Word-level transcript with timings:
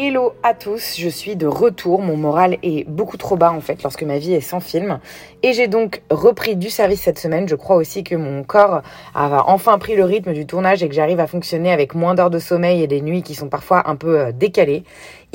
Hello 0.00 0.32
à 0.44 0.54
tous, 0.54 0.94
je 0.96 1.08
suis 1.08 1.34
de 1.34 1.48
retour, 1.48 2.00
mon 2.00 2.16
moral 2.16 2.58
est 2.62 2.88
beaucoup 2.88 3.16
trop 3.16 3.36
bas 3.36 3.50
en 3.50 3.60
fait 3.60 3.82
lorsque 3.82 4.04
ma 4.04 4.18
vie 4.18 4.32
est 4.32 4.40
sans 4.40 4.60
film. 4.60 5.00
Et 5.42 5.52
j'ai 5.52 5.66
donc 5.66 6.02
repris 6.08 6.54
du 6.54 6.70
service 6.70 7.00
cette 7.00 7.18
semaine, 7.18 7.48
je 7.48 7.56
crois 7.56 7.74
aussi 7.74 8.04
que 8.04 8.14
mon 8.14 8.44
corps 8.44 8.82
a 9.16 9.42
enfin 9.48 9.76
pris 9.78 9.96
le 9.96 10.04
rythme 10.04 10.34
du 10.34 10.46
tournage 10.46 10.84
et 10.84 10.88
que 10.88 10.94
j'arrive 10.94 11.18
à 11.18 11.26
fonctionner 11.26 11.72
avec 11.72 11.96
moins 11.96 12.14
d'heures 12.14 12.30
de 12.30 12.38
sommeil 12.38 12.80
et 12.80 12.86
des 12.86 13.00
nuits 13.00 13.24
qui 13.24 13.34
sont 13.34 13.48
parfois 13.48 13.90
un 13.90 13.96
peu 13.96 14.20
euh, 14.20 14.30
décalées. 14.30 14.84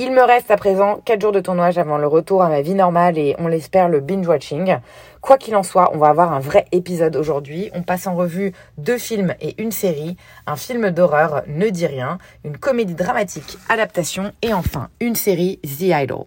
Il 0.00 0.10
me 0.10 0.22
reste 0.22 0.50
à 0.50 0.56
présent 0.56 1.00
4 1.04 1.20
jours 1.20 1.30
de 1.30 1.38
tournage 1.38 1.78
avant 1.78 1.98
le 1.98 2.08
retour 2.08 2.42
à 2.42 2.48
ma 2.48 2.62
vie 2.62 2.74
normale 2.74 3.16
et 3.16 3.36
on 3.38 3.46
l'espère 3.46 3.88
le 3.88 4.00
binge-watching. 4.00 4.78
Quoi 5.20 5.38
qu'il 5.38 5.54
en 5.54 5.62
soit, 5.62 5.90
on 5.94 5.98
va 5.98 6.08
avoir 6.08 6.32
un 6.32 6.40
vrai 6.40 6.64
épisode 6.72 7.14
aujourd'hui. 7.14 7.70
On 7.74 7.82
passe 7.82 8.08
en 8.08 8.16
revue 8.16 8.52
deux 8.76 8.98
films 8.98 9.36
et 9.40 9.54
une 9.62 9.70
série, 9.70 10.16
un 10.48 10.56
film 10.56 10.90
d'horreur 10.90 11.42
Ne 11.46 11.68
dit 11.68 11.86
rien, 11.86 12.18
une 12.44 12.58
comédie 12.58 12.96
dramatique 12.96 13.56
adaptation 13.68 14.32
et 14.42 14.52
enfin 14.52 14.88
une 14.98 15.14
série 15.14 15.60
The 15.62 15.82
Idol. 16.02 16.24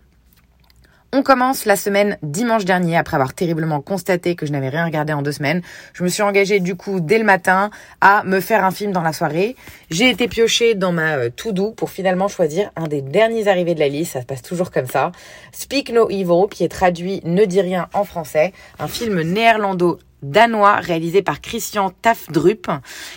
On 1.13 1.23
commence 1.23 1.63
la 1.63 1.77
semaine 1.77 2.17
dimanche 2.22 2.66
dernier 2.66 2.97
après 2.97 3.16
avoir 3.16 3.33
terriblement 3.33 3.80
constaté 3.80 4.36
que 4.36 4.45
je 4.45 4.52
n'avais 4.52 4.67
rien 4.67 4.83
regardé 4.83 5.13
en 5.13 5.22
deux 5.22 5.31
semaines. 5.31 5.61
Je 5.94 6.03
me 6.03 6.09
suis 6.09 6.22
engagée 6.22 6.59
du 6.59 6.75
coup 6.75 7.00
dès 7.00 7.17
le 7.17 7.23
matin 7.23 7.69
à 8.02 8.25
me 8.25 8.41
faire 8.41 8.66
un 8.66 8.72
film 8.72 8.91
dans 8.91 9.02
la 9.02 9.13
soirée. 9.13 9.55
J'ai 9.89 10.09
été 10.09 10.28
piochée 10.28 10.75
dans 10.75 10.91
ma 10.91 11.16
euh, 11.16 11.30
to-do 11.30 11.72
pour 11.72 11.91
finalement 11.91 12.28
choisir 12.28 12.72
un 12.75 12.89
des 12.89 13.02
derniers 13.02 13.47
arrivés 13.47 13.73
de 13.73 13.80
la 13.80 13.88
liste. 13.88 14.13
Ça 14.13 14.22
se 14.22 14.25
passe 14.25 14.41
toujours 14.41 14.69
comme 14.69 14.88
ça. 14.88 15.13
Speak 15.53 15.91
No 15.94 16.09
Evil 16.09 16.50
qui 16.52 16.66
est 16.66 16.69
traduit 16.69 17.22
Ne 17.23 17.45
dis 17.45 17.61
rien 17.61 17.88
en 17.94 18.03
français. 18.03 18.52
Un 18.78 18.89
film 18.89 19.22
néerlando 19.22 20.00
danois 20.23 20.75
réalisé 20.75 21.22
par 21.22 21.39
Christian 21.39 21.89
Tafdrup 22.02 22.69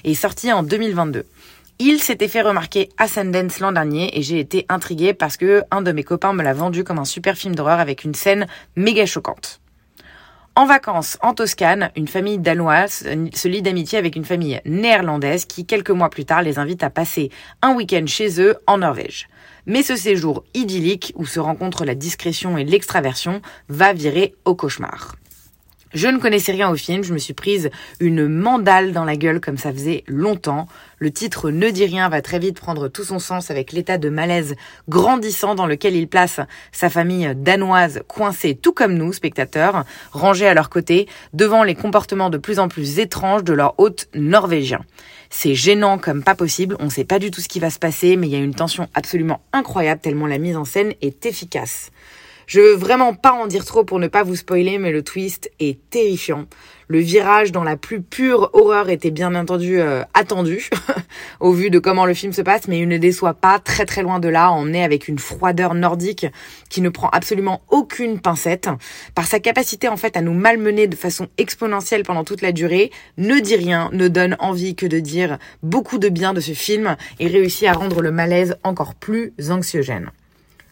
et 0.04 0.14
sorti 0.14 0.52
en 0.52 0.62
2022. 0.62 1.24
Il 1.82 2.02
s'était 2.02 2.28
fait 2.28 2.42
remarquer 2.42 2.90
à 2.98 3.08
Sundance 3.08 3.58
l'an 3.58 3.72
dernier 3.72 4.10
et 4.18 4.20
j'ai 4.20 4.38
été 4.38 4.66
intriguée 4.68 5.14
parce 5.14 5.38
que 5.38 5.62
un 5.70 5.80
de 5.80 5.92
mes 5.92 6.02
copains 6.02 6.34
me 6.34 6.42
l'a 6.42 6.52
vendu 6.52 6.84
comme 6.84 6.98
un 6.98 7.06
super 7.06 7.38
film 7.38 7.54
d'horreur 7.54 7.80
avec 7.80 8.04
une 8.04 8.12
scène 8.12 8.46
méga 8.76 9.06
choquante. 9.06 9.62
En 10.56 10.66
vacances 10.66 11.16
en 11.22 11.32
Toscane, 11.32 11.90
une 11.96 12.06
famille 12.06 12.38
danoise 12.38 13.08
se 13.32 13.48
lie 13.48 13.62
d'amitié 13.62 13.96
avec 13.96 14.14
une 14.14 14.26
famille 14.26 14.60
néerlandaise 14.66 15.46
qui, 15.46 15.64
quelques 15.64 15.88
mois 15.88 16.10
plus 16.10 16.26
tard, 16.26 16.42
les 16.42 16.58
invite 16.58 16.82
à 16.82 16.90
passer 16.90 17.30
un 17.62 17.74
week-end 17.74 18.04
chez 18.06 18.42
eux 18.42 18.56
en 18.66 18.76
Norvège. 18.76 19.26
Mais 19.64 19.82
ce 19.82 19.96
séjour 19.96 20.44
idyllique, 20.52 21.14
où 21.16 21.24
se 21.24 21.40
rencontrent 21.40 21.86
la 21.86 21.94
discrétion 21.94 22.58
et 22.58 22.64
l'extraversion, 22.64 23.40
va 23.70 23.94
virer 23.94 24.34
au 24.44 24.54
cauchemar. 24.54 25.14
Je 25.92 26.06
ne 26.06 26.18
connaissais 26.18 26.52
rien 26.52 26.70
au 26.70 26.76
film, 26.76 27.02
je 27.02 27.12
me 27.12 27.18
suis 27.18 27.34
prise 27.34 27.68
une 27.98 28.28
mandale 28.28 28.92
dans 28.92 29.04
la 29.04 29.16
gueule 29.16 29.40
comme 29.40 29.56
ça 29.56 29.72
faisait 29.72 30.04
longtemps. 30.06 30.68
Le 30.98 31.10
titre 31.10 31.50
Ne 31.50 31.70
dit 31.70 31.84
rien 31.84 32.08
va 32.08 32.22
très 32.22 32.38
vite 32.38 32.60
prendre 32.60 32.86
tout 32.86 33.02
son 33.02 33.18
sens 33.18 33.50
avec 33.50 33.72
l'état 33.72 33.98
de 33.98 34.08
malaise 34.08 34.54
grandissant 34.88 35.56
dans 35.56 35.66
lequel 35.66 35.96
il 35.96 36.06
place 36.06 36.38
sa 36.70 36.90
famille 36.90 37.32
danoise 37.34 38.02
coincée 38.06 38.54
tout 38.54 38.72
comme 38.72 38.94
nous, 38.94 39.12
spectateurs, 39.12 39.84
rangés 40.12 40.46
à 40.46 40.54
leur 40.54 40.70
côté, 40.70 41.08
devant 41.32 41.64
les 41.64 41.74
comportements 41.74 42.30
de 42.30 42.38
plus 42.38 42.60
en 42.60 42.68
plus 42.68 43.00
étranges 43.00 43.42
de 43.42 43.52
leur 43.52 43.74
hôte 43.78 44.08
norvégien. 44.14 44.84
C'est 45.28 45.56
gênant 45.56 45.98
comme 45.98 46.22
pas 46.22 46.36
possible, 46.36 46.76
on 46.78 46.88
sait 46.88 47.04
pas 47.04 47.18
du 47.18 47.32
tout 47.32 47.40
ce 47.40 47.48
qui 47.48 47.58
va 47.58 47.70
se 47.70 47.80
passer, 47.80 48.16
mais 48.16 48.28
il 48.28 48.32
y 48.32 48.36
a 48.36 48.40
une 48.40 48.54
tension 48.54 48.88
absolument 48.94 49.40
incroyable 49.52 50.00
tellement 50.00 50.28
la 50.28 50.38
mise 50.38 50.56
en 50.56 50.64
scène 50.64 50.94
est 51.02 51.26
efficace. 51.26 51.90
Je 52.50 52.58
veux 52.58 52.74
vraiment 52.74 53.14
pas 53.14 53.30
en 53.30 53.46
dire 53.46 53.64
trop 53.64 53.84
pour 53.84 54.00
ne 54.00 54.08
pas 54.08 54.24
vous 54.24 54.34
spoiler, 54.34 54.78
mais 54.78 54.90
le 54.90 55.04
twist 55.04 55.52
est 55.60 55.78
terrifiant. 55.88 56.46
Le 56.88 56.98
virage 56.98 57.52
dans 57.52 57.62
la 57.62 57.76
plus 57.76 58.02
pure 58.02 58.50
horreur 58.54 58.90
était 58.90 59.12
bien 59.12 59.36
entendu 59.36 59.80
euh, 59.80 60.02
attendu, 60.14 60.68
au 61.40 61.52
vu 61.52 61.70
de 61.70 61.78
comment 61.78 62.06
le 62.06 62.12
film 62.12 62.32
se 62.32 62.42
passe, 62.42 62.66
mais 62.66 62.80
il 62.80 62.88
ne 62.88 62.98
déçoit 62.98 63.34
pas, 63.34 63.60
très 63.60 63.86
très 63.86 64.02
loin 64.02 64.18
de 64.18 64.26
là, 64.26 64.50
on 64.52 64.72
est 64.72 64.82
avec 64.82 65.06
une 65.06 65.20
froideur 65.20 65.74
nordique 65.74 66.26
qui 66.68 66.80
ne 66.80 66.88
prend 66.88 67.08
absolument 67.10 67.62
aucune 67.68 68.18
pincette. 68.18 68.68
Par 69.14 69.28
sa 69.28 69.38
capacité 69.38 69.86
en 69.86 69.96
fait 69.96 70.16
à 70.16 70.20
nous 70.20 70.34
malmener 70.34 70.88
de 70.88 70.96
façon 70.96 71.28
exponentielle 71.38 72.02
pendant 72.02 72.24
toute 72.24 72.42
la 72.42 72.50
durée, 72.50 72.90
ne 73.16 73.38
dit 73.38 73.54
rien, 73.54 73.90
ne 73.92 74.08
donne 74.08 74.34
envie 74.40 74.74
que 74.74 74.86
de 74.86 74.98
dire 74.98 75.38
beaucoup 75.62 75.98
de 75.98 76.08
bien 76.08 76.34
de 76.34 76.40
ce 76.40 76.50
film 76.50 76.96
et 77.20 77.28
réussit 77.28 77.68
à 77.68 77.74
rendre 77.74 78.02
le 78.02 78.10
malaise 78.10 78.56
encore 78.64 78.96
plus 78.96 79.34
anxiogène. 79.50 80.10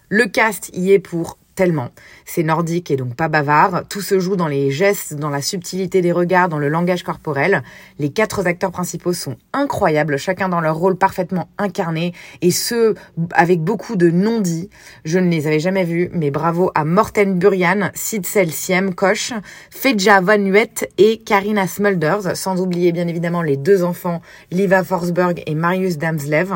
Le 0.09 0.27
cast 0.27 0.71
y 0.75 0.91
est 0.91 0.99
pour 0.99 1.39
tellement. 1.59 1.91
C'est 2.25 2.45
nordique 2.45 2.89
et 2.93 2.97
donc 2.97 3.17
pas 3.17 3.27
bavard. 3.27 3.83
Tout 3.89 4.01
se 4.01 4.21
joue 4.21 4.37
dans 4.37 4.47
les 4.47 4.71
gestes, 4.71 5.15
dans 5.15 5.29
la 5.29 5.43
subtilité 5.43 6.01
des 6.01 6.13
regards, 6.13 6.49
dans 6.49 6.61
le 6.61 6.69
langage 6.69 7.03
corporel. 7.03 7.65
Les 7.99 8.11
quatre 8.11 8.47
acteurs 8.47 8.71
principaux 8.71 9.13
sont 9.13 9.35
incroyables, 9.53 10.19
chacun 10.19 10.49
dans 10.49 10.61
leur 10.61 10.77
rôle 10.77 10.97
parfaitement 10.97 11.49
incarné 11.59 12.13
et 12.43 12.53
ce, 12.53 12.95
avec 13.33 13.61
beaucoup 13.61 13.97
de 13.97 14.09
non-dits. 14.09 14.71
Je 15.05 15.19
ne 15.19 15.29
les 15.29 15.49
avais 15.49 15.59
jamais 15.59 15.83
vus, 15.83 16.11
mais 16.13 16.31
bravo 16.31 16.71
à 16.77 16.85
Morten 16.85 17.37
Burian, 17.37 17.91
Sidsel 17.93 18.53
Siem 18.53 18.95
Koch, 18.95 19.33
Feja 19.71 20.21
Van 20.21 20.39
Huet 20.39 20.89
et 20.97 21.19
Karina 21.19 21.67
Smulders, 21.67 22.37
sans 22.37 22.61
oublier 22.61 22.93
bien 22.93 23.09
évidemment 23.09 23.43
les 23.43 23.57
deux 23.57 23.83
enfants, 23.83 24.23
Liva 24.53 24.85
Forsberg 24.85 25.43
et 25.45 25.57
Marius 25.57 25.99
Damslev. 25.99 26.53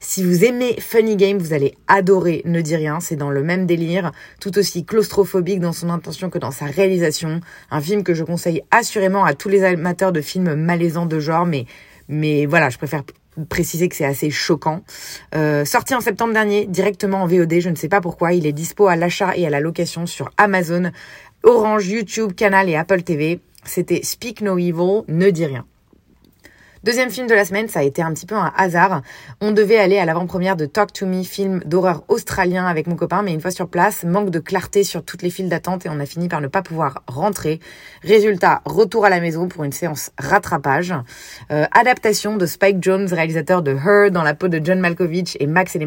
Si 0.00 0.24
vous 0.24 0.46
aimez 0.46 0.76
Funny 0.80 1.16
Game, 1.16 1.36
vous 1.36 1.52
allez 1.52 1.74
adorer 1.88 2.40
Ne 2.46 2.62
dis 2.62 2.76
rien, 2.76 3.00
c'est 3.00 3.16
dans 3.16 3.30
le 3.30 3.42
même 3.42 3.66
délire 3.66 4.12
aussi 4.54 4.84
claustrophobique 4.84 5.60
dans 5.60 5.72
son 5.72 5.90
intention 5.90 6.30
que 6.30 6.38
dans 6.38 6.50
sa 6.50 6.66
réalisation. 6.66 7.40
Un 7.70 7.80
film 7.80 8.02
que 8.02 8.14
je 8.14 8.24
conseille 8.24 8.62
assurément 8.70 9.24
à 9.24 9.34
tous 9.34 9.48
les 9.48 9.64
amateurs 9.64 10.12
de 10.12 10.20
films 10.20 10.54
malaisants 10.54 11.06
de 11.06 11.18
genre, 11.20 11.46
mais, 11.46 11.66
mais 12.08 12.46
voilà, 12.46 12.70
je 12.70 12.78
préfère 12.78 13.02
préciser 13.48 13.88
que 13.88 13.96
c'est 13.96 14.04
assez 14.04 14.30
choquant. 14.30 14.82
Euh, 15.34 15.64
sorti 15.64 15.94
en 15.94 16.00
septembre 16.00 16.32
dernier, 16.32 16.66
directement 16.66 17.22
en 17.22 17.26
VOD, 17.26 17.60
je 17.60 17.68
ne 17.68 17.74
sais 17.74 17.88
pas 17.88 18.00
pourquoi, 18.00 18.32
il 18.32 18.46
est 18.46 18.52
dispo 18.52 18.86
à 18.86 18.96
l'achat 18.96 19.36
et 19.36 19.46
à 19.46 19.50
la 19.50 19.60
location 19.60 20.06
sur 20.06 20.30
Amazon, 20.36 20.90
Orange, 21.42 21.88
YouTube, 21.88 22.32
Canal 22.34 22.68
et 22.68 22.76
Apple 22.76 23.02
TV. 23.02 23.40
C'était 23.64 24.02
Speak 24.02 24.40
No 24.40 24.58
Evil, 24.58 25.02
ne 25.08 25.30
dis 25.30 25.46
rien. 25.46 25.66
Deuxième 26.86 27.10
film 27.10 27.26
de 27.26 27.34
la 27.34 27.44
semaine, 27.44 27.66
ça 27.66 27.80
a 27.80 27.82
été 27.82 28.00
un 28.00 28.14
petit 28.14 28.26
peu 28.26 28.36
un 28.36 28.52
hasard. 28.56 29.02
On 29.40 29.50
devait 29.50 29.76
aller 29.76 29.98
à 29.98 30.04
l'avant-première 30.04 30.54
de 30.54 30.66
Talk 30.66 30.92
to 30.92 31.04
Me, 31.04 31.24
film 31.24 31.60
d'horreur 31.64 32.04
australien 32.06 32.64
avec 32.64 32.86
mon 32.86 32.94
copain, 32.94 33.22
mais 33.22 33.34
une 33.34 33.40
fois 33.40 33.50
sur 33.50 33.68
place, 33.68 34.04
manque 34.04 34.30
de 34.30 34.38
clarté 34.38 34.84
sur 34.84 35.04
toutes 35.04 35.22
les 35.22 35.30
files 35.30 35.48
d'attente 35.48 35.84
et 35.84 35.88
on 35.88 35.98
a 35.98 36.06
fini 36.06 36.28
par 36.28 36.40
ne 36.40 36.46
pas 36.46 36.62
pouvoir 36.62 37.02
rentrer. 37.08 37.58
Résultat, 38.04 38.62
retour 38.64 39.04
à 39.04 39.10
la 39.10 39.18
maison 39.18 39.48
pour 39.48 39.64
une 39.64 39.72
séance 39.72 40.12
rattrapage. 40.16 40.94
Euh, 41.50 41.66
adaptation 41.72 42.36
de 42.36 42.46
Spike 42.46 42.80
Jones, 42.80 43.08
réalisateur 43.10 43.62
de 43.62 43.72
Her, 43.72 44.12
dans 44.12 44.22
la 44.22 44.34
peau 44.34 44.46
de 44.46 44.64
John 44.64 44.78
Malkovich 44.78 45.36
et 45.40 45.48
Max 45.48 45.74
et 45.74 45.80
les, 45.80 45.86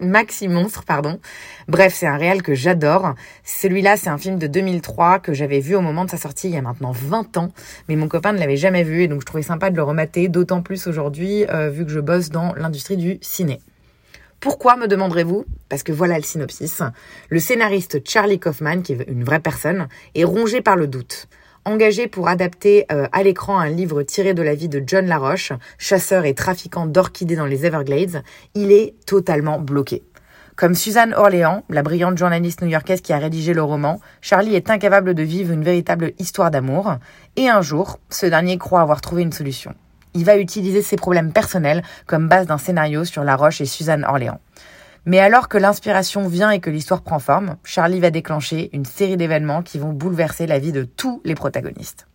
Maxi 0.00 0.48
Monstres, 0.48 0.84
pardon. 0.84 1.18
Bref, 1.68 1.94
c'est 1.94 2.06
un 2.06 2.18
réel 2.18 2.42
que 2.42 2.52
j'adore. 2.52 3.14
Celui-là, 3.44 3.96
c'est 3.96 4.10
un 4.10 4.18
film 4.18 4.38
de 4.38 4.46
2003 4.46 5.20
que 5.20 5.32
j'avais 5.32 5.60
vu 5.60 5.74
au 5.74 5.80
moment 5.80 6.04
de 6.04 6.10
sa 6.10 6.18
sortie 6.18 6.48
il 6.48 6.54
y 6.54 6.58
a 6.58 6.62
maintenant 6.62 6.92
20 6.92 7.38
ans, 7.38 7.48
mais 7.88 7.96
mon 7.96 8.08
copain 8.08 8.34
ne 8.34 8.38
l'avait 8.38 8.58
jamais 8.58 8.82
vu 8.82 9.04
et 9.04 9.08
donc 9.08 9.21
je 9.22 9.26
trouvais 9.26 9.44
sympa 9.44 9.70
de 9.70 9.76
le 9.76 9.84
remater, 9.84 10.28
d'autant 10.28 10.62
plus 10.62 10.88
aujourd'hui 10.88 11.46
euh, 11.48 11.70
vu 11.70 11.86
que 11.86 11.92
je 11.92 12.00
bosse 12.00 12.30
dans 12.30 12.54
l'industrie 12.54 12.96
du 12.96 13.18
ciné. 13.20 13.60
Pourquoi 14.40 14.76
me 14.76 14.88
demanderez-vous? 14.88 15.44
Parce 15.68 15.84
que 15.84 15.92
voilà 15.92 16.16
le 16.16 16.24
synopsis. 16.24 16.82
Le 17.28 17.38
scénariste 17.38 18.00
Charlie 18.04 18.40
Kaufman, 18.40 18.82
qui 18.82 18.94
est 18.94 19.04
une 19.06 19.22
vraie 19.22 19.38
personne, 19.38 19.86
est 20.16 20.24
rongé 20.24 20.60
par 20.60 20.74
le 20.74 20.88
doute. 20.88 21.28
Engagé 21.64 22.08
pour 22.08 22.26
adapter 22.26 22.84
euh, 22.90 23.06
à 23.12 23.22
l'écran 23.22 23.60
un 23.60 23.68
livre 23.68 24.02
tiré 24.02 24.34
de 24.34 24.42
la 24.42 24.56
vie 24.56 24.68
de 24.68 24.82
John 24.84 25.06
Laroche, 25.06 25.52
chasseur 25.78 26.24
et 26.24 26.34
trafiquant 26.34 26.86
d'orchidées 26.86 27.36
dans 27.36 27.46
les 27.46 27.64
Everglades, 27.64 28.24
il 28.56 28.72
est 28.72 28.94
totalement 29.06 29.60
bloqué. 29.60 30.02
Comme 30.54 30.74
Suzanne 30.74 31.14
Orléans, 31.14 31.64
la 31.70 31.82
brillante 31.82 32.18
journaliste 32.18 32.60
new-yorkaise 32.60 33.00
qui 33.00 33.14
a 33.14 33.18
rédigé 33.18 33.54
le 33.54 33.62
roman, 33.62 34.00
Charlie 34.20 34.54
est 34.54 34.68
incapable 34.68 35.14
de 35.14 35.22
vivre 35.22 35.50
une 35.50 35.64
véritable 35.64 36.12
histoire 36.18 36.50
d'amour, 36.50 36.96
et 37.36 37.48
un 37.48 37.62
jour, 37.62 37.98
ce 38.10 38.26
dernier 38.26 38.58
croit 38.58 38.82
avoir 38.82 39.00
trouvé 39.00 39.22
une 39.22 39.32
solution. 39.32 39.74
Il 40.12 40.26
va 40.26 40.36
utiliser 40.36 40.82
ses 40.82 40.96
problèmes 40.96 41.32
personnels 41.32 41.82
comme 42.06 42.28
base 42.28 42.46
d'un 42.46 42.58
scénario 42.58 43.06
sur 43.06 43.24
La 43.24 43.34
Roche 43.34 43.62
et 43.62 43.66
Suzanne 43.66 44.04
Orléans. 44.04 44.40
Mais 45.06 45.20
alors 45.20 45.48
que 45.48 45.56
l'inspiration 45.56 46.28
vient 46.28 46.50
et 46.50 46.60
que 46.60 46.70
l'histoire 46.70 47.00
prend 47.00 47.18
forme, 47.18 47.56
Charlie 47.64 48.00
va 48.00 48.10
déclencher 48.10 48.68
une 48.74 48.84
série 48.84 49.16
d'événements 49.16 49.62
qui 49.62 49.78
vont 49.78 49.92
bouleverser 49.92 50.46
la 50.46 50.58
vie 50.58 50.72
de 50.72 50.84
tous 50.84 51.22
les 51.24 51.34
protagonistes. 51.34 52.06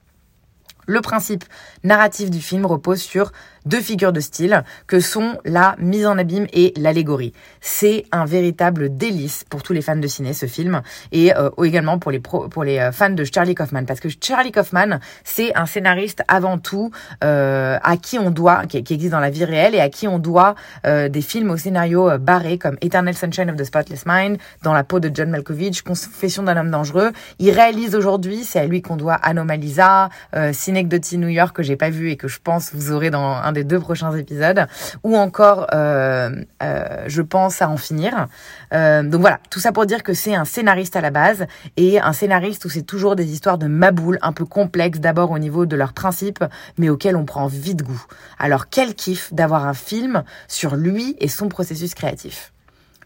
Le 0.89 1.01
principe 1.01 1.43
narratif 1.83 2.31
du 2.31 2.39
film 2.39 2.65
repose 2.65 3.01
sur 3.01 3.33
deux 3.67 3.81
figures 3.81 4.13
de 4.13 4.19
style 4.19 4.63
que 4.87 4.99
sont 4.99 5.37
la 5.45 5.75
mise 5.79 6.05
en 6.05 6.17
abîme 6.17 6.47
et 6.53 6.73
l'allégorie. 6.77 7.33
C'est 7.61 8.05
un 8.11 8.25
véritable 8.25 8.95
délice 8.95 9.43
pour 9.49 9.63
tous 9.63 9.73
les 9.73 9.81
fans 9.81 9.95
de 9.95 10.07
ciné 10.07 10.33
ce 10.33 10.45
film 10.45 10.81
et 11.11 11.35
euh, 11.35 11.49
également 11.63 11.99
pour 11.99 12.11
les 12.11 12.79
euh, 12.79 12.91
fans 12.91 13.09
de 13.09 13.23
Charlie 13.23 13.55
Kaufman 13.55 13.85
parce 13.85 13.99
que 13.99 14.09
Charlie 14.09 14.51
Kaufman 14.51 14.99
c'est 15.23 15.55
un 15.55 15.65
scénariste 15.65 16.23
avant 16.27 16.57
tout 16.57 16.91
euh, 17.23 17.77
à 17.83 17.97
qui 17.97 18.19
on 18.19 18.31
doit 18.31 18.65
qui, 18.65 18.77
existe 18.77 19.11
dans 19.11 19.19
la 19.19 19.29
vie 19.29 19.45
réelle 19.45 19.75
et 19.75 19.79
à 19.79 19.89
qui 19.89 20.07
on 20.07 20.19
doit 20.19 20.55
des 20.85 21.21
films 21.21 21.51
au 21.51 21.57
scénario 21.57 22.17
barré 22.17 22.57
comme 22.57 22.77
Eternal 22.81 23.13
Sunshine 23.13 23.49
of 23.49 23.57
the 23.57 23.63
Spotless 23.63 24.05
Mind, 24.05 24.37
Dans 24.63 24.73
la 24.73 24.83
peau 24.83 24.99
de 24.99 25.11
John 25.13 25.29
Malkovich, 25.29 25.81
Confession 25.81 26.43
d'un 26.43 26.57
homme 26.57 26.71
dangereux. 26.71 27.11
Il 27.39 27.51
réalise 27.51 27.95
aujourd'hui, 27.95 28.43
c'est 28.43 28.59
à 28.59 28.65
lui 28.65 28.81
qu'on 28.81 28.95
doit 28.95 29.15
Anomalisa, 29.15 30.09
euh, 30.35 30.53
Synecdoche 30.53 31.13
New 31.13 31.27
York 31.27 31.55
que 31.55 31.63
j'ai 31.63 31.75
pas 31.75 31.89
vu 31.89 32.09
et 32.09 32.17
que 32.17 32.27
je 32.27 32.39
pense 32.43 32.73
vous 32.73 32.91
aurez 32.91 33.09
dans 33.09 33.35
un 33.35 33.51
des 33.57 33.63
deux 33.63 33.79
prochains 33.79 34.15
épisodes, 34.15 34.67
ou 35.03 35.17
encore 35.17 35.67
euh, 35.73 36.29
euh, 36.61 37.03
je 37.07 37.21
pense 37.21 37.61
à 37.61 37.69
en 37.69 37.77
finir. 37.77 38.27
Euh, 38.73 39.03
donc 39.03 39.21
voilà, 39.21 39.39
tout 39.49 39.59
ça 39.59 39.71
pour 39.71 39.85
dire 39.85 40.03
que 40.03 40.13
c'est 40.13 40.35
un 40.35 40.45
scénariste 40.45 40.95
à 40.95 41.01
la 41.01 41.09
base 41.09 41.47
et 41.75 41.99
un 41.99 42.13
scénariste 42.13 42.65
où 42.65 42.69
c'est 42.69 42.83
toujours 42.83 43.15
des 43.15 43.31
histoires 43.31 43.57
de 43.57 43.67
maboules 43.67 44.19
un 44.21 44.33
peu 44.33 44.45
complexes 44.45 44.99
d'abord 44.99 45.31
au 45.31 45.39
niveau 45.39 45.65
de 45.65 45.75
leurs 45.75 45.93
principes, 45.93 46.43
mais 46.77 46.89
auxquels 46.89 47.15
on 47.15 47.25
prend 47.25 47.47
vite 47.47 47.83
goût. 47.83 48.03
Alors 48.37 48.69
quel 48.69 48.93
kiff 48.93 49.33
d'avoir 49.33 49.65
un 49.65 49.73
film 49.73 50.23
sur 50.47 50.75
lui 50.75 51.15
et 51.19 51.27
son 51.27 51.49
processus 51.49 51.93
créatif. 51.95 52.53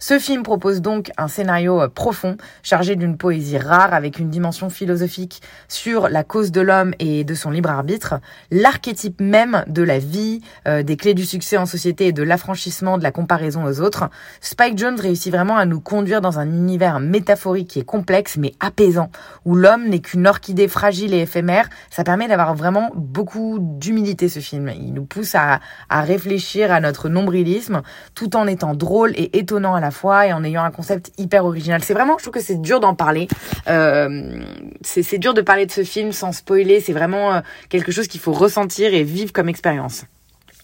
Ce 0.03 0.17
film 0.17 0.41
propose 0.41 0.81
donc 0.81 1.11
un 1.19 1.27
scénario 1.27 1.79
euh, 1.79 1.87
profond, 1.87 2.35
chargé 2.63 2.95
d'une 2.95 3.17
poésie 3.17 3.59
rare 3.59 3.93
avec 3.93 4.17
une 4.17 4.31
dimension 4.31 4.71
philosophique 4.71 5.43
sur 5.67 6.09
la 6.09 6.23
cause 6.23 6.51
de 6.51 6.59
l'homme 6.59 6.95
et 6.97 7.23
de 7.23 7.35
son 7.35 7.51
libre 7.51 7.69
arbitre, 7.69 8.15
l'archétype 8.49 9.21
même 9.21 9.63
de 9.67 9.83
la 9.83 9.99
vie, 9.99 10.41
euh, 10.67 10.81
des 10.81 10.97
clés 10.97 11.13
du 11.13 11.23
succès 11.23 11.55
en 11.55 11.67
société 11.67 12.07
et 12.07 12.13
de 12.13 12.23
l'affranchissement 12.23 12.97
de 12.97 13.03
la 13.03 13.11
comparaison 13.11 13.63
aux 13.63 13.79
autres. 13.79 14.09
Spike 14.41 14.75
Jones 14.75 14.99
réussit 14.99 15.31
vraiment 15.31 15.55
à 15.55 15.67
nous 15.67 15.79
conduire 15.79 16.19
dans 16.19 16.39
un 16.39 16.47
univers 16.47 16.99
métaphorique 16.99 17.67
qui 17.67 17.79
est 17.79 17.85
complexe 17.85 18.37
mais 18.37 18.55
apaisant, 18.59 19.11
où 19.45 19.53
l'homme 19.53 19.87
n'est 19.87 19.99
qu'une 20.01 20.25
orchidée 20.25 20.67
fragile 20.67 21.13
et 21.13 21.19
éphémère. 21.19 21.69
Ça 21.91 22.03
permet 22.03 22.27
d'avoir 22.27 22.55
vraiment 22.55 22.89
beaucoup 22.95 23.59
d'humilité 23.59 24.29
ce 24.29 24.39
film. 24.39 24.71
Il 24.75 24.95
nous 24.95 25.05
pousse 25.05 25.35
à, 25.35 25.59
à 25.89 26.01
réfléchir 26.01 26.71
à 26.71 26.79
notre 26.79 27.07
nombrilisme 27.07 27.83
tout 28.15 28.35
en 28.35 28.47
étant 28.47 28.73
drôle 28.73 29.11
et 29.15 29.37
étonnant 29.37 29.75
à 29.75 29.79
la 29.79 29.90
fois 29.91 30.27
et 30.27 30.33
en 30.33 30.43
ayant 30.43 30.63
un 30.63 30.71
concept 30.71 31.11
hyper 31.17 31.45
original. 31.45 31.83
C'est 31.83 31.93
vraiment, 31.93 32.17
je 32.17 32.23
trouve 32.23 32.33
que 32.33 32.41
c'est 32.41 32.61
dur 32.61 32.79
d'en 32.79 32.95
parler. 32.95 33.27
Euh, 33.67 34.41
c'est 34.81 35.17
dur 35.17 35.33
de 35.33 35.41
parler 35.41 35.65
de 35.65 35.71
ce 35.71 35.83
film 35.83 36.11
sans 36.11 36.31
spoiler. 36.31 36.79
C'est 36.81 36.93
vraiment 36.93 37.33
euh, 37.33 37.41
quelque 37.69 37.91
chose 37.91 38.07
qu'il 38.07 38.19
faut 38.19 38.33
ressentir 38.33 38.93
et 38.93 39.03
vivre 39.03 39.31
comme 39.31 39.49
expérience. 39.49 40.05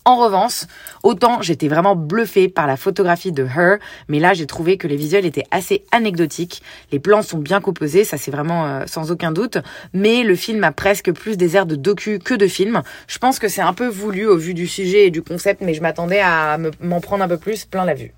En 0.08 0.16
revanche, 0.16 0.62
autant 1.04 1.42
j'étais 1.42 1.68
vraiment 1.68 1.94
bluffée 1.94 2.48
par 2.48 2.66
la 2.66 2.78
photographie 2.78 3.34
de 3.34 3.44
Her, 3.44 3.78
mais 4.08 4.22
là 4.22 4.34
j'ai 4.34 4.46
trouvé 4.46 4.78
que 4.78 4.88
les 4.88 4.96
visuels 4.96 5.26
étaient 5.26 5.44
assez 5.52 5.84
anecdotiques. 5.92 6.64
Les 6.94 7.00
plans 7.00 7.22
sont 7.22 7.40
bien 7.40 7.60
composés, 7.60 8.06
ça 8.06 8.18
c'est 8.18 8.32
vraiment 8.32 8.66
euh, 8.66 8.84
sans 8.88 9.12
aucun 9.12 9.34
doute, 9.34 9.58
mais 9.92 10.24
le 10.24 10.36
film 10.36 10.64
a 10.64 10.72
presque 10.72 11.12
plus 11.12 11.36
des 11.36 11.58
airs 11.58 11.66
de 11.66 11.76
docu 11.76 12.20
que 12.20 12.34
de 12.34 12.48
film. 12.48 12.84
Je 13.08 13.18
pense 13.18 13.38
que 13.38 13.50
c'est 13.50 13.60
un 13.60 13.74
peu 13.74 13.90
voulu 13.90 14.26
au 14.26 14.38
vu 14.38 14.54
du 14.54 14.66
sujet 14.66 15.08
et 15.08 15.12
du 15.12 15.22
concept, 15.22 15.60
mais 15.60 15.74
je 15.74 15.82
m'attendais 15.82 16.22
à 16.22 16.58
m'en 16.80 17.02
prendre 17.02 17.26
un 17.26 17.28
peu 17.28 17.38
plus 17.38 17.66
plein 17.66 17.84
la 17.84 17.94
vue. 17.94 18.14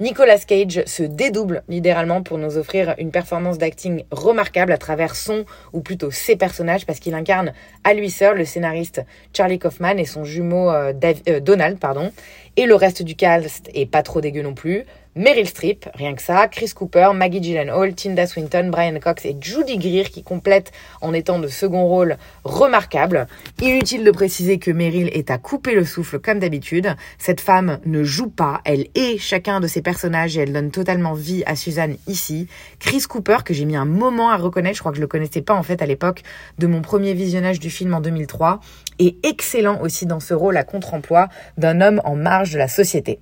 Nicolas 0.00 0.38
Cage 0.38 0.82
se 0.86 1.02
dédouble 1.02 1.62
littéralement 1.68 2.22
pour 2.22 2.38
nous 2.38 2.56
offrir 2.56 2.94
une 2.98 3.10
performance 3.10 3.58
d'acting 3.58 4.04
remarquable 4.10 4.72
à 4.72 4.78
travers 4.78 5.14
son, 5.14 5.44
ou 5.72 5.80
plutôt 5.80 6.10
ses 6.10 6.36
personnages, 6.36 6.86
parce 6.86 6.98
qu'il 6.98 7.14
incarne 7.14 7.52
à 7.84 7.94
lui 7.94 8.10
seul 8.10 8.38
le 8.38 8.44
scénariste 8.44 9.02
Charlie 9.36 9.58
Kaufman 9.58 9.98
et 9.98 10.04
son 10.04 10.24
jumeau 10.24 10.70
euh, 10.70 10.92
euh, 11.28 11.40
Donald, 11.40 11.78
pardon. 11.78 12.10
Et 12.56 12.66
le 12.66 12.74
reste 12.74 13.02
du 13.02 13.16
cast 13.16 13.70
est 13.74 13.86
pas 13.86 14.02
trop 14.02 14.20
dégueu 14.20 14.42
non 14.42 14.54
plus. 14.54 14.84
Meryl 15.14 15.46
Streep, 15.46 15.90
rien 15.94 16.14
que 16.14 16.22
ça, 16.22 16.48
Chris 16.48 16.72
Cooper, 16.74 17.10
Maggie 17.14 17.42
Gyllenhaal, 17.42 17.94
Tilda 17.94 18.26
Swinton, 18.26 18.70
Brian 18.70 18.98
Cox 18.98 19.26
et 19.26 19.36
Judy 19.38 19.76
Greer 19.76 20.04
qui 20.04 20.22
complètent 20.22 20.72
en 21.02 21.12
étant 21.12 21.38
de 21.38 21.48
second 21.48 21.84
rôle 21.84 22.16
remarquables. 22.44 23.26
Inutile 23.60 24.04
de 24.04 24.10
préciser 24.10 24.58
que 24.58 24.70
Meryl 24.70 25.10
est 25.12 25.30
à 25.30 25.36
couper 25.36 25.74
le 25.74 25.84
souffle 25.84 26.18
comme 26.18 26.38
d'habitude. 26.38 26.96
Cette 27.18 27.42
femme 27.42 27.78
ne 27.84 28.02
joue 28.04 28.30
pas, 28.30 28.62
elle 28.64 28.86
est 28.94 29.18
chacun 29.18 29.60
de 29.60 29.66
ses 29.66 29.82
personnages 29.82 30.38
et 30.38 30.42
elle 30.42 30.52
donne 30.54 30.70
totalement 30.70 31.12
vie 31.12 31.42
à 31.44 31.56
Suzanne 31.56 31.98
ici. 32.06 32.46
Chris 32.78 33.02
Cooper, 33.06 33.38
que 33.44 33.52
j'ai 33.52 33.66
mis 33.66 33.76
un 33.76 33.84
moment 33.84 34.30
à 34.30 34.38
reconnaître, 34.38 34.76
je 34.76 34.80
crois 34.80 34.92
que 34.92 34.96
je 34.96 35.02
le 35.02 35.08
connaissais 35.08 35.42
pas 35.42 35.54
en 35.54 35.62
fait 35.62 35.82
à 35.82 35.86
l'époque 35.86 36.22
de 36.58 36.66
mon 36.66 36.80
premier 36.80 37.12
visionnage 37.12 37.60
du 37.60 37.68
film 37.68 37.92
en 37.92 38.00
2003, 38.00 38.60
est 38.98 39.24
excellent 39.24 39.80
aussi 39.80 40.06
dans 40.06 40.20
ce 40.20 40.34
rôle 40.34 40.56
à 40.56 40.64
contre-emploi 40.64 41.28
d'un 41.58 41.80
homme 41.80 42.00
en 42.04 42.14
marge 42.14 42.52
de 42.52 42.58
la 42.58 42.68
société. 42.68 43.20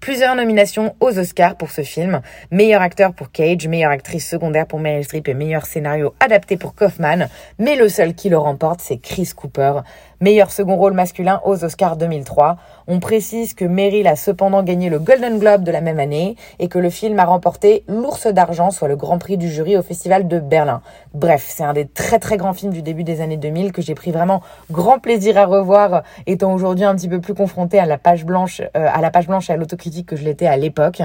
Plusieurs 0.00 0.34
nominations 0.34 0.94
aux 1.00 1.18
Oscars 1.18 1.56
pour 1.56 1.70
ce 1.70 1.82
film. 1.82 2.22
Meilleur 2.50 2.80
acteur 2.80 3.12
pour 3.12 3.30
Cage, 3.30 3.68
meilleure 3.68 3.90
actrice 3.90 4.26
secondaire 4.26 4.66
pour 4.66 4.78
Meryl 4.78 5.04
Streep 5.04 5.28
et 5.28 5.34
meilleur 5.34 5.66
scénario 5.66 6.14
adapté 6.20 6.56
pour 6.56 6.74
Kaufman. 6.74 7.28
Mais 7.58 7.76
le 7.76 7.86
seul 7.90 8.14
qui 8.14 8.30
le 8.30 8.38
remporte, 8.38 8.80
c'est 8.80 8.96
Chris 8.96 9.30
Cooper 9.36 9.82
meilleur 10.20 10.50
second 10.50 10.76
rôle 10.76 10.92
masculin 10.92 11.40
aux 11.44 11.64
Oscars 11.64 11.96
2003. 11.96 12.56
On 12.92 12.98
précise 12.98 13.54
que 13.54 13.64
Meryl 13.64 14.08
a 14.08 14.16
cependant 14.16 14.64
gagné 14.64 14.90
le 14.90 14.98
Golden 14.98 15.38
Globe 15.38 15.62
de 15.62 15.70
la 15.70 15.80
même 15.80 16.00
année 16.00 16.34
et 16.58 16.66
que 16.66 16.80
le 16.80 16.90
film 16.90 17.20
a 17.20 17.24
remporté 17.24 17.84
l'Ours 17.86 18.26
d'argent, 18.26 18.72
soit 18.72 18.88
le 18.88 18.96
Grand 18.96 19.18
Prix 19.18 19.36
du 19.36 19.48
jury 19.48 19.76
au 19.76 19.82
Festival 19.82 20.26
de 20.26 20.40
Berlin. 20.40 20.82
Bref, 21.14 21.46
c'est 21.48 21.62
un 21.62 21.72
des 21.72 21.86
très 21.86 22.18
très 22.18 22.36
grands 22.36 22.52
films 22.52 22.72
du 22.72 22.82
début 22.82 23.04
des 23.04 23.20
années 23.20 23.36
2000 23.36 23.70
que 23.70 23.80
j'ai 23.80 23.94
pris 23.94 24.10
vraiment 24.10 24.42
grand 24.72 24.98
plaisir 24.98 25.38
à 25.38 25.46
revoir, 25.46 26.02
étant 26.26 26.52
aujourd'hui 26.52 26.84
un 26.84 26.96
petit 26.96 27.08
peu 27.08 27.20
plus 27.20 27.32
confronté 27.32 27.78
à 27.78 27.86
la 27.86 27.96
page 27.96 28.24
blanche, 28.24 28.60
euh, 28.60 28.88
à 28.92 29.00
la 29.00 29.12
page 29.12 29.28
blanche 29.28 29.48
et 29.50 29.52
à 29.52 29.56
l'autocritique 29.56 30.06
que 30.06 30.16
je 30.16 30.24
l'étais 30.24 30.48
à 30.48 30.56
l'époque. 30.56 31.00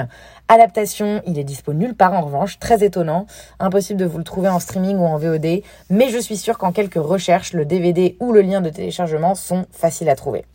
Adaptation, 0.48 1.22
il 1.28 1.38
est 1.38 1.44
dispo 1.44 1.74
nulle 1.74 1.94
part 1.94 2.14
en 2.14 2.22
revanche, 2.22 2.58
très 2.58 2.84
étonnant, 2.84 3.28
impossible 3.60 4.00
de 4.00 4.06
vous 4.06 4.18
le 4.18 4.24
trouver 4.24 4.50
en 4.50 4.60
streaming 4.60 4.98
ou 4.98 5.06
en 5.06 5.20
VOD, 5.20 5.62
mais 5.92 6.10
je 6.10 6.18
suis 6.18 6.38
sûre 6.38 6.58
qu'en 6.58 6.72
quelques 6.72 6.96
recherches, 6.96 7.54
le 7.54 7.64
DVD 7.64 8.18
ou 8.20 8.32
le 8.32 8.42
lien 8.42 8.62
de 8.62 8.72
téléchargement 8.72 9.36
sont 9.36 9.68
faciles 9.70 10.10
à 10.10 10.16
trouver. 10.16 10.46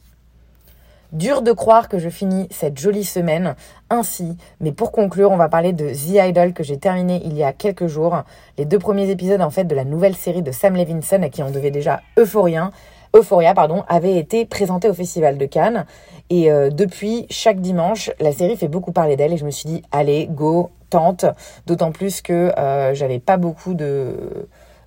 Dur 1.13 1.43
de 1.43 1.51
croire 1.51 1.89
que 1.89 1.99
je 1.99 2.09
finis 2.09 2.47
cette 2.51 2.79
jolie 2.79 3.05
semaine. 3.05 3.57
Ainsi, 3.91 4.37
mais 4.61 4.71
pour 4.71 4.93
conclure, 4.93 5.33
on 5.33 5.37
va 5.37 5.49
parler 5.49 5.73
de 5.73 5.89
The 5.89 6.29
Idol 6.29 6.53
que 6.53 6.63
j'ai 6.63 6.77
terminé 6.77 7.21
il 7.25 7.37
y 7.37 7.43
a 7.43 7.53
quelques 7.53 7.89
jours. 7.89 8.23
Les 8.59 8.65
deux 8.65 8.79
premiers 8.79 9.11
épisodes 9.11 9.41
en 9.41 9.51
fait 9.51 9.65
de 9.65 9.75
la 9.75 9.85
nouvelle 9.85 10.15
série 10.15 10.43
de 10.43 10.53
Sam 10.53 10.77
Levinson 10.77 11.23
à 11.23 11.29
qui 11.29 11.43
on 11.43 11.51
devait 11.51 11.73
déjà 11.73 12.01
Euphoria, 12.17 12.71
Euphoria 13.17 13.55
pardon, 13.55 13.83
avaient 13.89 14.19
été 14.19 14.45
présentés 14.45 14.89
au 14.89 14.95
Festival 14.95 15.37
de 15.37 15.47
Cannes. 15.47 15.85
Et 16.31 16.53
euh, 16.53 16.71
depuis 16.71 17.27
chaque 17.29 17.61
dimanche, 17.61 18.13
la 18.21 18.31
série 18.31 18.57
fait 18.57 18.69
beaucoup 18.69 18.93
parler 18.93 19.17
d'elle 19.17 19.33
et 19.33 19.37
je 19.37 19.45
me 19.45 19.51
suis 19.51 19.69
dit 19.69 19.83
allez, 19.91 20.29
go, 20.31 20.71
tente, 20.91 21.25
d'autant 21.67 21.91
plus 21.91 22.23
que 22.23 22.53
euh, 22.57 22.95
j'avais 22.95 23.19
pas 23.19 23.37
beaucoup 23.37 23.75
de 23.75 24.15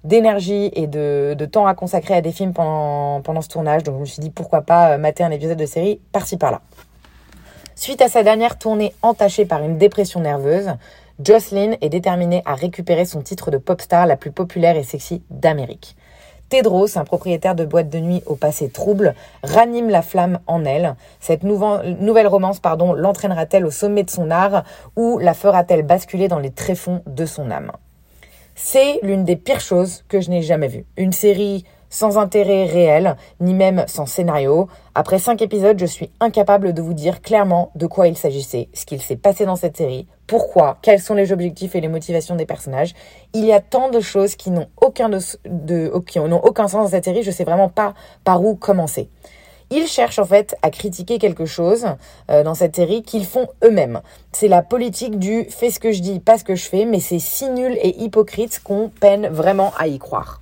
d'énergie 0.04 0.70
et 0.74 0.88
de, 0.88 1.36
de, 1.38 1.46
temps 1.46 1.66
à 1.66 1.76
consacrer 1.76 2.14
à 2.14 2.22
des 2.22 2.32
films 2.32 2.54
pendant, 2.54 3.22
pendant 3.22 3.42
ce 3.42 3.50
tournage. 3.50 3.84
Donc 3.84 3.96
je 3.96 4.00
me 4.02 4.06
suis 4.06 4.22
dit 4.22 4.30
pourquoi 4.30 4.62
pas 4.62 4.92
euh, 4.92 4.98
mater 4.98 5.24
un 5.24 5.32
épisode 5.32 5.58
de 5.58 5.66
série 5.66 6.00
par-ci 6.12 6.38
par-là. 6.38 6.62
Suite 7.76 8.02
à 8.02 8.08
sa 8.08 8.24
dernière 8.24 8.58
tournée 8.58 8.94
entachée 9.02 9.46
par 9.46 9.64
une 9.64 9.78
dépression 9.78 10.20
nerveuse, 10.20 10.72
Jocelyn 11.24 11.76
est 11.82 11.90
déterminée 11.90 12.42
à 12.46 12.56
récupérer 12.56 13.06
son 13.06 13.22
titre 13.22 13.52
de 13.52 13.58
pop 13.58 13.82
star 13.82 14.06
la 14.06 14.18
plus 14.18 14.32
populaire 14.32 14.78
et 14.78 14.84
sexy 14.84 15.24
d'Amérique. 15.30 15.96
Tedros, 16.50 16.98
un 16.98 17.04
propriétaire 17.04 17.56
de 17.56 17.66
boîte 17.66 17.90
de 17.90 18.00
nuit 18.00 18.22
au 18.28 18.36
passé 18.36 18.70
trouble, 18.70 19.16
ranime 19.44 19.90
la 19.90 20.04
flamme 20.04 20.40
en 20.46 20.66
elle. 20.66 20.96
Cette 21.20 21.44
nouvelle 21.44 22.28
romance 22.28 22.60
pardon, 22.60 22.94
l'entraînera-t-elle 22.94 23.66
au 23.66 23.72
sommet 23.72 24.04
de 24.04 24.12
son 24.12 24.30
art 24.30 24.64
ou 24.96 25.18
la 25.18 25.34
fera-t-elle 25.34 25.82
basculer 25.82 26.28
dans 26.28 26.40
les 26.40 26.52
tréfonds 26.52 27.02
de 27.08 27.26
son 27.26 27.50
âme? 27.50 27.72
C'est 28.56 29.00
l'une 29.04 29.24
des 29.24 29.36
pires 29.36 29.60
choses 29.60 30.04
que 30.08 30.22
je 30.22 30.30
n'ai 30.30 30.42
jamais 30.42 30.68
vues. 30.68 30.86
Une 30.98 31.12
série 31.12 31.66
sans 31.94 32.18
intérêt 32.18 32.66
réel, 32.66 33.16
ni 33.40 33.54
même 33.54 33.86
sans 33.88 34.08
scénario. 34.08 34.68
Après 34.96 35.20
cinq 35.20 35.44
épisodes, 35.44 35.78
je 35.80 35.86
suis 35.86 36.10
incapable 36.20 36.74
de 36.74 36.82
vous 36.82 36.96
dire 36.96 37.22
clairement 37.22 37.72
de 37.76 37.86
quoi 37.86 38.08
il 38.08 38.18
s'agissait, 38.18 38.68
ce 38.74 38.86
qu'il 38.86 39.00
s'est 39.00 39.16
passé 39.16 39.46
dans 39.46 39.56
cette 39.56 39.78
série, 39.78 40.08
pourquoi, 40.26 40.80
quels 40.82 41.00
sont 41.00 41.14
les 41.14 41.32
objectifs 41.32 41.76
et 41.76 41.82
les 41.82 41.88
motivations 41.88 42.36
des 42.36 42.48
personnages. 42.48 42.96
Il 43.34 43.46
y 43.46 43.54
a 43.54 43.62
tant 43.62 43.92
de 43.92 44.00
choses 44.00 44.36
qui 44.36 44.50
n'ont 44.50 44.70
aucun, 44.82 45.08
de, 45.10 45.92
aucun 45.94 46.68
sens 46.68 46.84
dans 46.84 46.88
cette 46.88 47.06
série, 47.06 47.22
je 47.22 47.30
sais 47.30 47.44
vraiment 47.44 47.70
pas 47.70 47.94
par 48.24 48.44
où 48.44 48.56
commencer. 48.56 49.10
Ils 49.76 49.88
cherchent 49.88 50.20
en 50.20 50.26
fait 50.26 50.56
à 50.62 50.70
critiquer 50.70 51.18
quelque 51.18 51.48
chose 51.48 51.88
euh, 52.30 52.44
dans 52.44 52.54
cette 52.54 52.76
série 52.76 53.02
qu'ils 53.02 53.26
font 53.26 53.48
eux-mêmes. 53.64 54.02
C'est 54.32 54.48
la 54.48 54.62
politique 54.62 55.18
du 55.18 55.46
fais 55.50 55.72
ce 55.72 55.80
que 55.80 55.92
je 55.92 56.00
dis, 56.00 56.20
pas 56.20 56.38
ce 56.38 56.44
que 56.44 56.54
je 56.54 56.66
fais, 56.70 56.86
mais 56.86 57.00
c'est 57.00 57.18
si 57.18 57.50
nul 57.50 57.76
et 57.82 58.04
hypocrite 58.04 58.62
qu'on 58.64 58.90
peine 58.90 59.28
vraiment 59.30 59.74
à 59.80 59.88
y 59.88 59.98
croire. 59.98 60.42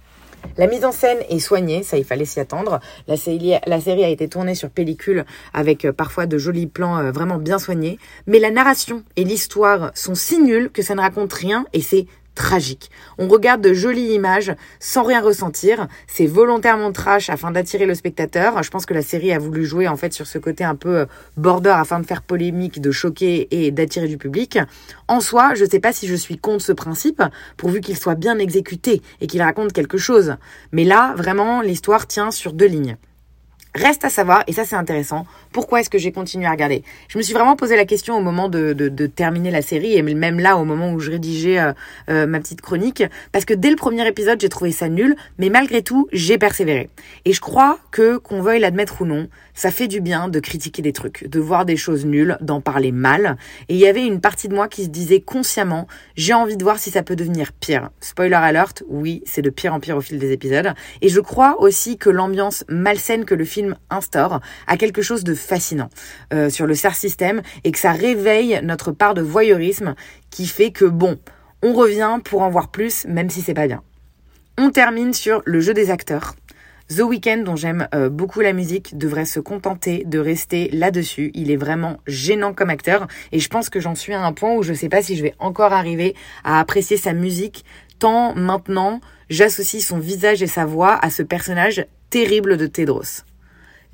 La 0.57 0.67
mise 0.67 0.83
en 0.83 0.91
scène 0.91 1.19
est 1.29 1.39
soignée, 1.39 1.81
ça 1.81 1.97
il 1.97 2.03
fallait 2.03 2.25
s'y 2.25 2.41
attendre. 2.41 2.81
La 3.07 3.15
série, 3.15 3.53
la 3.65 3.79
série, 3.79 4.03
a 4.03 4.09
été 4.09 4.27
tournée 4.27 4.53
sur 4.53 4.69
pellicule 4.69 5.23
avec 5.53 5.85
euh, 5.85 5.93
parfois 5.93 6.25
de 6.25 6.37
jolis 6.37 6.67
plans 6.67 6.97
euh, 6.97 7.11
vraiment 7.11 7.37
bien 7.37 7.57
soignés. 7.57 7.99
Mais 8.27 8.39
la 8.39 8.51
narration 8.51 9.01
et 9.15 9.23
l'histoire 9.23 9.91
sont 9.95 10.15
si 10.15 10.39
nulles 10.39 10.71
que 10.71 10.81
ça 10.81 10.93
ne 10.93 10.99
raconte 10.99 11.31
rien 11.31 11.65
et 11.71 11.81
c'est 11.81 12.05
tragique. 12.35 12.89
On 13.17 13.27
regarde 13.27 13.61
de 13.61 13.73
jolies 13.73 14.13
images 14.13 14.53
sans 14.79 15.03
rien 15.03 15.21
ressentir. 15.21 15.87
C'est 16.07 16.25
volontairement 16.25 16.91
trash 16.91 17.29
afin 17.29 17.51
d'attirer 17.51 17.85
le 17.85 17.95
spectateur. 17.95 18.63
Je 18.63 18.69
pense 18.69 18.85
que 18.85 18.93
la 18.93 19.01
série 19.01 19.31
a 19.31 19.39
voulu 19.39 19.65
jouer 19.65 19.87
en 19.87 19.97
fait 19.97 20.13
sur 20.13 20.27
ce 20.27 20.37
côté 20.37 20.63
un 20.63 20.75
peu 20.75 20.99
euh, 20.99 21.05
border 21.37 21.73
afin 21.75 21.99
de 21.99 22.05
faire 22.05 22.21
polémique, 22.21 22.81
de 22.81 22.91
choquer 22.91 23.47
et 23.51 23.71
d'attirer 23.71 24.07
du 24.07 24.17
public. 24.17 24.59
En 25.07 25.19
soi, 25.19 25.53
je 25.55 25.65
sais 25.65 25.79
pas 25.79 25.93
si 25.93 26.07
je 26.07 26.15
suis 26.15 26.37
contre 26.37 26.63
ce 26.63 26.71
principe, 26.71 27.21
pourvu 27.57 27.81
qu'il 27.81 27.97
soit 27.97 28.15
bien 28.15 28.39
exécuté 28.39 29.01
et 29.19 29.27
qu'il 29.27 29.41
raconte 29.41 29.73
quelque 29.73 29.97
chose. 29.97 30.35
Mais 30.71 30.83
là, 30.83 31.13
vraiment, 31.17 31.61
l'histoire 31.61 32.07
tient 32.07 32.31
sur 32.31 32.53
deux 32.53 32.67
lignes. 32.67 32.97
Reste 33.73 34.03
à 34.03 34.09
savoir, 34.09 34.43
et 34.47 34.53
ça 34.53 34.65
c'est 34.65 34.75
intéressant, 34.75 35.25
pourquoi 35.53 35.79
est-ce 35.79 35.89
que 35.89 35.97
j'ai 35.97 36.11
continué 36.11 36.45
à 36.45 36.51
regarder 36.51 36.83
Je 37.07 37.17
me 37.17 37.23
suis 37.23 37.33
vraiment 37.33 37.55
posé 37.55 37.77
la 37.77 37.85
question 37.85 38.17
au 38.17 38.21
moment 38.21 38.49
de, 38.49 38.73
de, 38.73 39.07
terminer 39.07 39.49
la 39.49 39.61
série, 39.61 39.95
et 39.95 40.01
même 40.01 40.41
là 40.41 40.57
au 40.57 40.65
moment 40.65 40.91
où 40.91 40.99
je 40.99 41.09
rédigeais 41.09 41.57
euh, 41.57 41.71
euh, 42.09 42.27
ma 42.27 42.41
petite 42.41 42.59
chronique, 42.59 43.01
parce 43.31 43.45
que 43.45 43.53
dès 43.53 43.69
le 43.69 43.77
premier 43.77 44.05
épisode 44.05 44.41
j'ai 44.41 44.49
trouvé 44.49 44.73
ça 44.73 44.89
nul, 44.89 45.15
mais 45.37 45.49
malgré 45.49 45.83
tout 45.83 46.09
j'ai 46.11 46.37
persévéré. 46.37 46.89
Et 47.23 47.31
je 47.31 47.39
crois 47.39 47.79
que, 47.91 48.17
qu'on 48.17 48.41
veuille 48.41 48.59
l'admettre 48.59 49.03
ou 49.03 49.05
non, 49.05 49.29
ça 49.53 49.71
fait 49.71 49.87
du 49.87 50.01
bien 50.01 50.27
de 50.27 50.41
critiquer 50.41 50.81
des 50.81 50.91
trucs, 50.91 51.29
de 51.29 51.39
voir 51.39 51.63
des 51.63 51.77
choses 51.77 52.05
nulles, 52.05 52.37
d'en 52.41 52.59
parler 52.59 52.91
mal, 52.91 53.37
et 53.69 53.75
il 53.75 53.79
y 53.79 53.87
avait 53.87 54.05
une 54.05 54.19
partie 54.19 54.49
de 54.49 54.55
moi 54.55 54.67
qui 54.67 54.83
se 54.83 54.89
disait 54.89 55.21
consciemment, 55.21 55.87
j'ai 56.17 56.33
envie 56.33 56.57
de 56.57 56.63
voir 56.63 56.77
si 56.77 56.91
ça 56.91 57.03
peut 57.03 57.15
devenir 57.15 57.53
pire. 57.53 57.89
Spoiler 58.01 58.35
alert, 58.35 58.83
oui, 58.89 59.23
c'est 59.25 59.41
de 59.41 59.49
pire 59.49 59.73
en 59.73 59.79
pire 59.79 59.95
au 59.95 60.01
fil 60.01 60.19
des 60.19 60.33
épisodes, 60.33 60.73
et 61.01 61.07
je 61.07 61.21
crois 61.21 61.61
aussi 61.61 61.97
que 61.97 62.09
l'ambiance 62.09 62.65
malsaine 62.67 63.23
que 63.23 63.33
le 63.33 63.45
film 63.45 63.60
instaure 63.89 64.39
a 64.67 64.77
quelque 64.77 65.01
chose 65.01 65.23
de 65.23 65.33
fascinant 65.33 65.89
euh, 66.33 66.49
sur 66.49 66.67
le 66.67 66.75
SAR 66.75 66.95
système 66.95 67.41
et 67.63 67.71
que 67.71 67.79
ça 67.79 67.91
réveille 67.91 68.59
notre 68.63 68.91
part 68.91 69.13
de 69.13 69.21
voyeurisme 69.21 69.95
qui 70.29 70.47
fait 70.47 70.71
que 70.71 70.85
bon, 70.85 71.19
on 71.61 71.73
revient 71.73 72.19
pour 72.23 72.41
en 72.41 72.49
voir 72.49 72.69
plus 72.69 73.05
même 73.05 73.29
si 73.29 73.41
c'est 73.41 73.53
pas 73.53 73.67
bien. 73.67 73.83
On 74.57 74.69
termine 74.69 75.13
sur 75.13 75.41
le 75.45 75.61
jeu 75.61 75.73
des 75.73 75.89
acteurs. 75.91 76.35
The 76.89 77.03
Weeknd, 77.03 77.43
dont 77.45 77.55
j'aime 77.55 77.87
euh, 77.95 78.09
beaucoup 78.09 78.41
la 78.41 78.51
musique, 78.51 78.97
devrait 78.97 79.25
se 79.25 79.39
contenter 79.39 80.03
de 80.05 80.19
rester 80.19 80.69
là-dessus. 80.73 81.31
Il 81.33 81.49
est 81.49 81.55
vraiment 81.55 81.97
gênant 82.05 82.53
comme 82.53 82.69
acteur 82.69 83.07
et 83.31 83.39
je 83.39 83.47
pense 83.47 83.69
que 83.69 83.79
j'en 83.79 83.95
suis 83.95 84.13
à 84.13 84.21
un 84.21 84.33
point 84.33 84.53
où 84.55 84.61
je 84.61 84.73
sais 84.73 84.89
pas 84.89 85.01
si 85.01 85.15
je 85.15 85.23
vais 85.23 85.33
encore 85.39 85.71
arriver 85.71 86.15
à 86.43 86.59
apprécier 86.59 86.97
sa 86.97 87.13
musique 87.13 87.63
tant 87.97 88.35
maintenant 88.35 88.99
j'associe 89.29 89.81
son 89.81 89.99
visage 89.99 90.43
et 90.43 90.47
sa 90.47 90.65
voix 90.65 90.99
à 91.01 91.09
ce 91.09 91.23
personnage 91.23 91.85
terrible 92.09 92.57
de 92.57 92.67
Tedros. 92.67 93.23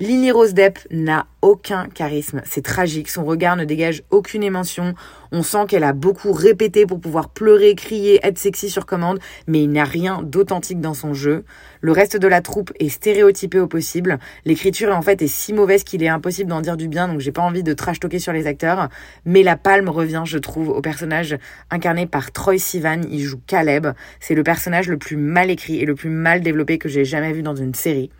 Lily 0.00 0.30
Rose 0.30 0.54
Depp 0.54 0.78
n'a 0.92 1.26
aucun 1.42 1.88
charisme. 1.88 2.40
C'est 2.44 2.62
tragique. 2.62 3.10
Son 3.10 3.24
regard 3.24 3.56
ne 3.56 3.64
dégage 3.64 4.04
aucune 4.10 4.44
émotion. 4.44 4.94
On 5.32 5.42
sent 5.42 5.66
qu'elle 5.66 5.82
a 5.82 5.92
beaucoup 5.92 6.30
répété 6.30 6.86
pour 6.86 7.00
pouvoir 7.00 7.30
pleurer, 7.30 7.74
crier, 7.74 8.20
être 8.22 8.38
sexy 8.38 8.70
sur 8.70 8.86
commande, 8.86 9.18
mais 9.48 9.60
il 9.60 9.70
n'y 9.70 9.80
a 9.80 9.84
rien 9.84 10.22
d'authentique 10.22 10.80
dans 10.80 10.94
son 10.94 11.14
jeu. 11.14 11.44
Le 11.80 11.90
reste 11.90 12.16
de 12.16 12.28
la 12.28 12.42
troupe 12.42 12.72
est 12.78 12.90
stéréotypé 12.90 13.58
au 13.58 13.66
possible. 13.66 14.20
L'écriture 14.44 14.96
en 14.96 15.02
fait 15.02 15.20
est 15.20 15.26
si 15.26 15.52
mauvaise 15.52 15.82
qu'il 15.82 16.04
est 16.04 16.08
impossible 16.08 16.50
d'en 16.50 16.60
dire 16.60 16.76
du 16.76 16.86
bien, 16.86 17.08
donc 17.08 17.18
j'ai 17.18 17.32
pas 17.32 17.42
envie 17.42 17.64
de 17.64 17.72
trash 17.72 17.98
talker 17.98 18.20
sur 18.20 18.32
les 18.32 18.46
acteurs. 18.46 18.90
Mais 19.24 19.42
la 19.42 19.56
palme 19.56 19.88
revient, 19.88 20.22
je 20.24 20.38
trouve, 20.38 20.68
au 20.68 20.80
personnage 20.80 21.36
incarné 21.72 22.06
par 22.06 22.30
Troy 22.30 22.58
Sivan. 22.58 23.00
Il 23.10 23.22
joue 23.22 23.40
Caleb. 23.48 23.88
C'est 24.20 24.36
le 24.36 24.44
personnage 24.44 24.86
le 24.88 24.96
plus 24.96 25.16
mal 25.16 25.50
écrit 25.50 25.80
et 25.80 25.86
le 25.86 25.96
plus 25.96 26.10
mal 26.10 26.40
développé 26.40 26.78
que 26.78 26.88
j'ai 26.88 27.04
jamais 27.04 27.32
vu 27.32 27.42
dans 27.42 27.56
une 27.56 27.74
série 27.74 28.10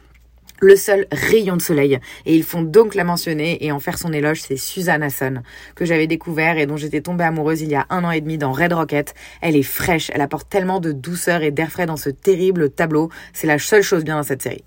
le 0.60 0.76
seul 0.76 1.06
rayon 1.12 1.56
de 1.56 1.62
soleil. 1.62 1.98
Et 2.26 2.34
ils 2.36 2.44
font 2.44 2.62
donc 2.62 2.94
la 2.94 3.04
mentionner 3.04 3.64
et 3.64 3.72
en 3.72 3.80
faire 3.80 3.98
son 3.98 4.12
éloge, 4.12 4.42
c'est 4.42 4.56
Susan 4.56 5.00
Hassan, 5.00 5.42
que 5.74 5.84
j'avais 5.84 6.06
découvert 6.06 6.58
et 6.58 6.66
dont 6.66 6.76
j'étais 6.76 7.00
tombée 7.00 7.24
amoureuse 7.24 7.62
il 7.62 7.70
y 7.70 7.74
a 7.74 7.86
un 7.90 8.04
an 8.04 8.10
et 8.10 8.20
demi 8.20 8.38
dans 8.38 8.52
Red 8.52 8.72
Rocket. 8.72 9.14
Elle 9.40 9.56
est 9.56 9.62
fraîche, 9.62 10.10
elle 10.14 10.20
apporte 10.20 10.48
tellement 10.48 10.80
de 10.80 10.92
douceur 10.92 11.42
et 11.42 11.50
d'air 11.50 11.70
frais 11.70 11.86
dans 11.86 11.96
ce 11.96 12.10
terrible 12.10 12.70
tableau. 12.70 13.10
C'est 13.32 13.46
la 13.46 13.58
seule 13.58 13.82
chose 13.82 14.04
bien 14.04 14.16
dans 14.16 14.22
cette 14.22 14.42
série. 14.42 14.64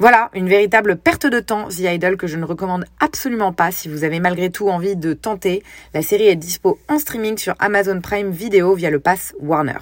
Voilà, 0.00 0.28
une 0.34 0.48
véritable 0.48 0.96
perte 0.96 1.26
de 1.26 1.38
temps, 1.38 1.68
The 1.68 1.80
Idol, 1.80 2.16
que 2.16 2.26
je 2.26 2.36
ne 2.36 2.44
recommande 2.44 2.84
absolument 2.98 3.52
pas 3.52 3.70
si 3.70 3.88
vous 3.88 4.02
avez 4.02 4.18
malgré 4.18 4.50
tout 4.50 4.68
envie 4.68 4.96
de 4.96 5.12
tenter. 5.12 5.62
La 5.94 6.02
série 6.02 6.26
est 6.26 6.36
dispo 6.36 6.80
en 6.88 6.98
streaming 6.98 7.38
sur 7.38 7.54
Amazon 7.60 8.00
Prime 8.00 8.30
Video 8.30 8.74
via 8.74 8.90
le 8.90 8.98
pass 8.98 9.34
Warner. 9.38 9.78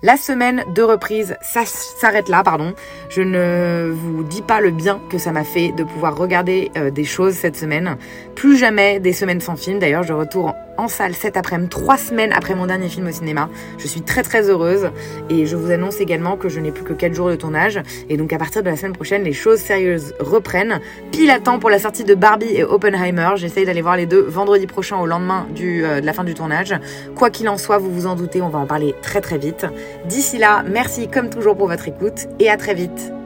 La 0.00 0.16
semaine 0.16 0.62
de 0.76 0.82
reprise, 0.82 1.36
ça 1.42 1.64
s'arrête 1.64 2.28
là, 2.28 2.44
pardon. 2.44 2.72
Je 3.08 3.20
ne 3.20 3.92
vous 3.92 4.22
dis 4.22 4.42
pas 4.42 4.60
le 4.60 4.70
bien 4.70 5.00
que 5.10 5.18
ça 5.18 5.32
m'a 5.32 5.42
fait 5.42 5.72
de 5.72 5.82
pouvoir 5.82 6.16
regarder 6.16 6.70
euh, 6.76 6.90
des 6.90 7.02
choses 7.02 7.34
cette 7.34 7.56
semaine. 7.56 7.96
Plus 8.36 8.56
jamais 8.56 9.00
des 9.00 9.12
semaines 9.12 9.40
sans 9.40 9.56
film. 9.56 9.80
D'ailleurs, 9.80 10.04
je 10.04 10.12
retourne 10.12 10.54
en 10.78 10.88
salle 10.88 11.14
cet 11.14 11.36
après-midi, 11.36 11.68
trois 11.68 11.98
semaines 11.98 12.32
après 12.32 12.54
mon 12.54 12.66
dernier 12.66 12.88
film 12.88 13.06
au 13.06 13.12
cinéma. 13.12 13.50
Je 13.76 13.86
suis 13.86 14.00
très 14.00 14.22
très 14.22 14.48
heureuse 14.48 14.90
et 15.28 15.44
je 15.44 15.56
vous 15.56 15.70
annonce 15.70 16.00
également 16.00 16.36
que 16.36 16.48
je 16.48 16.60
n'ai 16.60 16.70
plus 16.70 16.84
que 16.84 16.94
quatre 16.94 17.14
jours 17.14 17.28
de 17.28 17.36
tournage. 17.36 17.80
Et 18.08 18.16
donc 18.16 18.32
à 18.32 18.38
partir 18.38 18.62
de 18.62 18.70
la 18.70 18.76
semaine 18.76 18.94
prochaine, 18.94 19.22
les 19.24 19.32
choses 19.32 19.58
sérieuses 19.58 20.14
reprennent. 20.20 20.80
Pile 21.12 21.30
à 21.30 21.40
temps 21.40 21.58
pour 21.58 21.68
la 21.68 21.78
sortie 21.78 22.04
de 22.04 22.14
Barbie 22.14 22.54
et 22.54 22.64
Oppenheimer. 22.64 23.30
J'essaye 23.36 23.66
d'aller 23.66 23.82
voir 23.82 23.96
les 23.96 24.06
deux 24.06 24.22
vendredi 24.22 24.66
prochain 24.66 24.98
au 24.98 25.06
lendemain 25.06 25.46
euh, 25.60 26.00
de 26.00 26.06
la 26.06 26.12
fin 26.12 26.24
du 26.24 26.34
tournage. 26.34 26.74
Quoi 27.16 27.30
qu'il 27.30 27.48
en 27.48 27.58
soit, 27.58 27.78
vous 27.78 27.92
vous 27.92 28.06
en 28.06 28.14
doutez, 28.14 28.40
on 28.40 28.48
va 28.48 28.60
en 28.60 28.66
parler 28.66 28.94
très 29.02 29.20
très 29.20 29.38
vite. 29.38 29.66
D'ici 30.06 30.38
là, 30.38 30.62
merci 30.66 31.08
comme 31.08 31.28
toujours 31.28 31.56
pour 31.56 31.68
votre 31.68 31.88
écoute 31.88 32.28
et 32.38 32.48
à 32.48 32.56
très 32.56 32.74
vite. 32.74 33.17